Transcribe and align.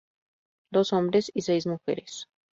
Dos 0.71 0.93
hombres 0.93 1.29
y 1.31 1.43
seis 1.43 1.67
mujeres. 1.67 2.27